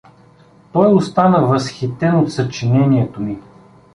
Той 0.73 0.93
остана 0.93 1.47
възхитен 1.47 2.15
от 2.19 2.31
съчинението 2.33 3.21
ми. 3.21 3.37